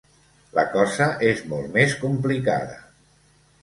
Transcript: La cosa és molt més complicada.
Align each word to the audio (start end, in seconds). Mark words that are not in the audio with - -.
La 0.59 0.63
cosa 0.75 1.11
és 1.33 1.45
molt 1.53 1.71
més 1.79 1.97
complicada. 2.03 2.85